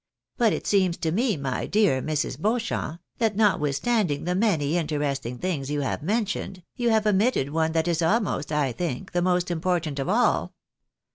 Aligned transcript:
But 0.35 0.51
it 0.51 0.65
seems 0.65 0.97
to 0.97 1.11
me, 1.11 1.37
my 1.37 1.67
dear 1.67 2.01
Mrs. 2.01 2.39
Beauchamp, 2.41 3.01
that 3.19 3.35
not 3.35 3.59
withstanding 3.59 4.23
the 4.23 4.33
many 4.33 4.75
interesting 4.75 5.37
things 5.37 5.69
you 5.69 5.81
have 5.81 6.01
mentioned, 6.01 6.63
you 6.75 6.89
have 6.89 7.05
omitted 7.05 7.51
one 7.51 7.73
that 7.73 7.87
is 7.87 7.99
ahnost, 8.01 8.51
I 8.51 8.71
think, 8.71 9.11
the 9.11 9.21
most 9.21 9.51
important 9.51 9.99
of 9.99 10.09
all." 10.09 10.55